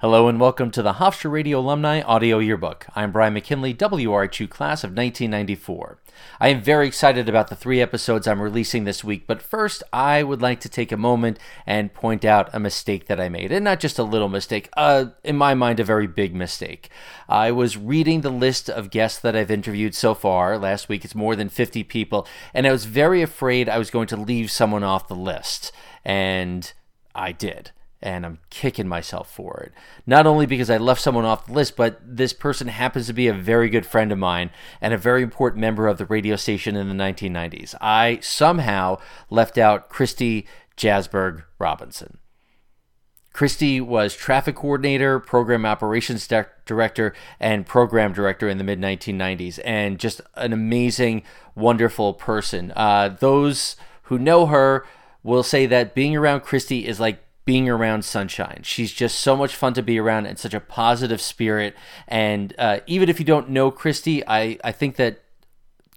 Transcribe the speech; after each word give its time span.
Hello 0.00 0.28
and 0.28 0.40
welcome 0.40 0.70
to 0.70 0.80
the 0.80 0.94
Hofstra 0.94 1.30
Radio 1.30 1.58
Alumni 1.58 2.00
Audio 2.00 2.38
Yearbook. 2.38 2.86
I'm 2.96 3.12
Brian 3.12 3.34
McKinley, 3.34 3.74
WRHU 3.74 4.48
class 4.48 4.82
of 4.82 4.92
1994. 4.92 5.98
I 6.40 6.48
am 6.48 6.62
very 6.62 6.86
excited 6.86 7.28
about 7.28 7.48
the 7.48 7.54
three 7.54 7.82
episodes 7.82 8.26
I'm 8.26 8.40
releasing 8.40 8.84
this 8.84 9.04
week, 9.04 9.26
but 9.26 9.42
first 9.42 9.82
I 9.92 10.22
would 10.22 10.40
like 10.40 10.58
to 10.60 10.70
take 10.70 10.90
a 10.90 10.96
moment 10.96 11.38
and 11.66 11.92
point 11.92 12.24
out 12.24 12.48
a 12.54 12.58
mistake 12.58 13.08
that 13.08 13.20
I 13.20 13.28
made. 13.28 13.52
And 13.52 13.62
not 13.62 13.78
just 13.78 13.98
a 13.98 14.02
little 14.02 14.30
mistake, 14.30 14.70
uh, 14.74 15.04
in 15.22 15.36
my 15.36 15.52
mind, 15.52 15.80
a 15.80 15.84
very 15.84 16.06
big 16.06 16.34
mistake. 16.34 16.88
I 17.28 17.52
was 17.52 17.76
reading 17.76 18.22
the 18.22 18.30
list 18.30 18.70
of 18.70 18.90
guests 18.90 19.18
that 19.18 19.36
I've 19.36 19.50
interviewed 19.50 19.94
so 19.94 20.14
far. 20.14 20.56
Last 20.56 20.88
week 20.88 21.04
it's 21.04 21.14
more 21.14 21.36
than 21.36 21.50
50 21.50 21.84
people, 21.84 22.26
and 22.54 22.66
I 22.66 22.72
was 22.72 22.86
very 22.86 23.20
afraid 23.20 23.68
I 23.68 23.76
was 23.76 23.90
going 23.90 24.06
to 24.06 24.16
leave 24.16 24.50
someone 24.50 24.82
off 24.82 25.08
the 25.08 25.14
list. 25.14 25.72
And 26.06 26.72
I 27.14 27.32
did 27.32 27.72
and 28.02 28.24
I'm 28.24 28.38
kicking 28.48 28.88
myself 28.88 29.30
for 29.30 29.62
it. 29.66 29.72
Not 30.06 30.26
only 30.26 30.46
because 30.46 30.70
I 30.70 30.78
left 30.78 31.00
someone 31.00 31.24
off 31.24 31.46
the 31.46 31.52
list, 31.52 31.76
but 31.76 32.00
this 32.02 32.32
person 32.32 32.68
happens 32.68 33.06
to 33.06 33.12
be 33.12 33.28
a 33.28 33.34
very 33.34 33.68
good 33.68 33.84
friend 33.84 34.10
of 34.10 34.18
mine 34.18 34.50
and 34.80 34.94
a 34.94 34.98
very 34.98 35.22
important 35.22 35.60
member 35.60 35.86
of 35.86 35.98
the 35.98 36.06
radio 36.06 36.36
station 36.36 36.76
in 36.76 36.88
the 36.88 36.94
1990s. 36.94 37.74
I 37.80 38.18
somehow 38.22 38.98
left 39.28 39.58
out 39.58 39.90
Kristi 39.90 40.46
Jasberg 40.76 41.44
Robinson. 41.58 42.18
Kristi 43.34 43.80
was 43.80 44.16
traffic 44.16 44.56
coordinator, 44.56 45.20
program 45.20 45.64
operations 45.64 46.26
director, 46.26 47.14
and 47.38 47.64
program 47.64 48.12
director 48.12 48.48
in 48.48 48.58
the 48.58 48.64
mid 48.64 48.80
1990s, 48.80 49.60
and 49.64 49.98
just 49.98 50.20
an 50.34 50.52
amazing, 50.52 51.22
wonderful 51.54 52.12
person. 52.14 52.72
Uh, 52.74 53.08
those 53.08 53.76
who 54.04 54.18
know 54.18 54.46
her 54.46 54.84
will 55.22 55.44
say 55.44 55.66
that 55.66 55.94
being 55.94 56.16
around 56.16 56.40
Kristi 56.40 56.84
is 56.84 56.98
like 56.98 57.22
being 57.44 57.68
around 57.68 58.04
Sunshine. 58.04 58.60
She's 58.62 58.92
just 58.92 59.18
so 59.20 59.36
much 59.36 59.56
fun 59.56 59.74
to 59.74 59.82
be 59.82 59.98
around 59.98 60.26
and 60.26 60.38
such 60.38 60.54
a 60.54 60.60
positive 60.60 61.20
spirit. 61.20 61.74
And 62.06 62.54
uh, 62.58 62.80
even 62.86 63.08
if 63.08 63.18
you 63.18 63.24
don't 63.26 63.50
know 63.50 63.70
Kristi, 63.70 64.22
I, 64.26 64.58
I 64.62 64.72
think 64.72 64.96
that 64.96 65.22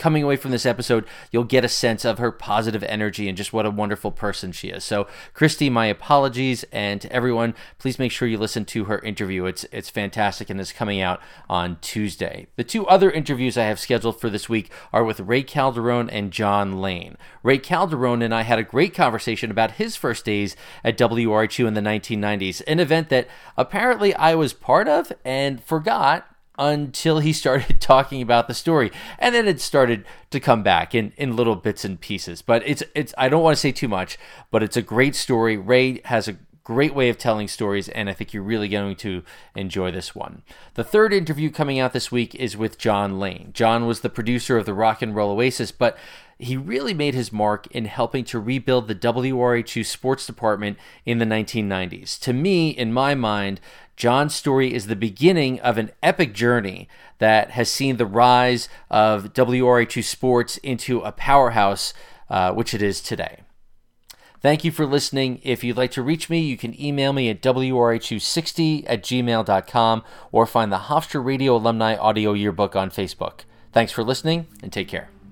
coming 0.00 0.22
away 0.22 0.34
from 0.34 0.50
this 0.50 0.64
episode, 0.64 1.04
you'll 1.30 1.44
get 1.44 1.64
a 1.64 1.68
sense 1.68 2.06
of 2.06 2.18
her 2.18 2.32
positive 2.32 2.82
energy 2.84 3.28
and 3.28 3.36
just 3.36 3.52
what 3.52 3.66
a 3.66 3.70
wonderful 3.70 4.10
person 4.10 4.50
she 4.50 4.68
is. 4.68 4.82
So, 4.82 5.06
Kristi, 5.34 5.70
my 5.70 5.86
apologies, 5.86 6.64
and 6.72 7.02
to 7.02 7.12
everyone, 7.12 7.54
please 7.78 7.98
make 7.98 8.10
sure 8.10 8.26
you 8.26 8.38
listen 8.38 8.64
to 8.64 8.86
her 8.86 8.98
interview. 9.00 9.44
It's 9.44 9.64
it's 9.70 9.90
fantastic 9.90 10.48
and 10.48 10.58
is 10.58 10.72
coming 10.72 11.02
out 11.02 11.20
on 11.48 11.76
Tuesday. 11.82 12.46
The 12.56 12.64
two 12.64 12.86
other 12.86 13.10
interviews 13.10 13.58
I 13.58 13.64
have 13.64 13.78
scheduled 13.78 14.18
for 14.18 14.30
this 14.30 14.48
week 14.48 14.70
are 14.90 15.04
with 15.04 15.20
Ray 15.20 15.42
Calderon 15.42 16.08
and 16.08 16.32
Jon 16.32 16.80
Lane. 16.80 17.18
Ray 17.42 17.58
Calderon 17.58 18.22
and 18.22 18.34
I 18.34 18.42
had 18.42 18.58
a 18.58 18.64
great 18.64 18.94
conversation 18.94 19.50
about 19.50 19.72
his 19.72 19.96
first 19.96 20.24
days 20.24 20.56
at 20.82 20.96
WRHU 20.96 21.66
in 21.66 21.74
the 21.74 21.80
1990s, 21.82 22.62
an 22.66 22.80
event 22.80 23.10
that 23.10 23.28
apparently 23.58 24.14
I 24.14 24.34
was 24.34 24.54
part 24.54 24.88
of 24.88 25.12
and 25.26 25.62
forgot 25.62 26.26
until 26.60 27.18
he 27.18 27.32
started 27.32 27.80
talking 27.80 28.22
about 28.22 28.46
the 28.46 28.54
story 28.54 28.92
and 29.18 29.34
then 29.34 29.48
it 29.48 29.60
started 29.60 30.04
to 30.30 30.38
come 30.38 30.62
back 30.62 30.94
in 30.94 31.12
in 31.16 31.34
little 31.34 31.56
bits 31.56 31.84
and 31.84 32.00
pieces 32.00 32.42
but 32.42 32.62
it's 32.66 32.82
it's 32.94 33.14
I 33.18 33.28
don't 33.28 33.42
want 33.42 33.56
to 33.56 33.60
say 33.60 33.72
too 33.72 33.88
much 33.88 34.18
but 34.50 34.62
it's 34.62 34.76
a 34.76 34.82
great 34.82 35.16
story 35.16 35.56
Ray 35.56 36.00
has 36.04 36.28
a 36.28 36.36
great 36.62 36.94
way 36.94 37.08
of 37.08 37.18
telling 37.18 37.48
stories 37.48 37.88
and 37.88 38.08
I 38.08 38.12
think 38.12 38.32
you're 38.32 38.42
really 38.44 38.68
going 38.68 38.94
to 38.96 39.24
enjoy 39.56 39.90
this 39.90 40.14
one. 40.14 40.42
The 40.74 40.84
third 40.84 41.12
interview 41.12 41.50
coming 41.50 41.80
out 41.80 41.92
this 41.92 42.12
week 42.12 42.32
is 42.36 42.56
with 42.56 42.78
Jon 42.78 43.18
Lane. 43.18 43.50
Jon 43.52 43.86
was 43.86 44.02
the 44.02 44.08
producer 44.08 44.56
of 44.56 44.66
the 44.66 44.74
Rock 44.74 45.02
and 45.02 45.16
Roll 45.16 45.32
Oasis 45.32 45.72
but 45.72 45.98
he 46.40 46.56
really 46.56 46.94
made 46.94 47.14
his 47.14 47.32
mark 47.32 47.66
in 47.68 47.84
helping 47.84 48.24
to 48.24 48.38
rebuild 48.38 48.88
the 48.88 48.94
WRHU 48.94 49.84
sports 49.84 50.26
department 50.26 50.78
in 51.04 51.18
the 51.18 51.24
1990s. 51.24 52.18
To 52.20 52.32
me, 52.32 52.70
in 52.70 52.92
my 52.92 53.14
mind, 53.14 53.60
Jon's 53.96 54.34
story 54.34 54.72
is 54.72 54.86
the 54.86 54.96
beginning 54.96 55.60
of 55.60 55.76
an 55.76 55.90
epic 56.02 56.32
journey 56.32 56.88
that 57.18 57.50
has 57.50 57.70
seen 57.70 57.96
the 57.98 58.06
rise 58.06 58.68
of 58.90 59.34
WRHU 59.34 60.02
sports 60.02 60.56
into 60.58 61.00
a 61.00 61.12
powerhouse, 61.12 61.92
uh, 62.30 62.52
which 62.52 62.72
it 62.72 62.80
is 62.80 63.00
today. 63.02 63.40
Thank 64.40 64.64
you 64.64 64.70
for 64.70 64.86
listening. 64.86 65.40
If 65.42 65.62
you'd 65.62 65.76
like 65.76 65.90
to 65.92 66.02
reach 66.02 66.30
me, 66.30 66.40
you 66.40 66.56
can 66.56 66.80
email 66.80 67.12
me 67.12 67.28
at 67.28 67.42
WRHU60 67.42 68.84
at 68.86 69.02
gmail.com 69.02 70.02
or 70.32 70.46
find 70.46 70.72
the 70.72 70.78
Hofstra 70.78 71.22
Radio 71.22 71.56
Alumni 71.56 71.94
Audio 71.96 72.32
Yearbook 72.32 72.74
on 72.74 72.90
Facebook. 72.90 73.40
Thanks 73.72 73.92
for 73.92 74.02
listening 74.02 74.46
and 74.62 74.72
take 74.72 74.88
care. 74.88 75.10